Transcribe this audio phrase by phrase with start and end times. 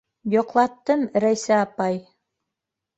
[0.35, 2.05] -Йоҡлаттым, Рәйсә апай.